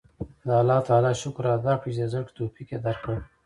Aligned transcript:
د 0.45 0.47
الله 0.61 0.79
تعالی 0.87 1.11
شکر 1.21 1.43
ادا 1.57 1.73
کړئ 1.81 1.91
چې 1.95 2.03
د 2.05 2.09
زده 2.11 2.21
کړې 2.25 2.35
توفیق 2.39 2.67
یې 2.73 2.79
درکړ. 2.85 3.15